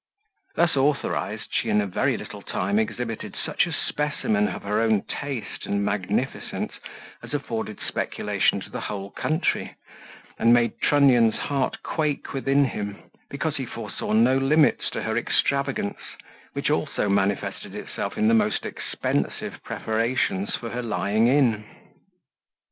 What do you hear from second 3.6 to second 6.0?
a specimen of her own taste and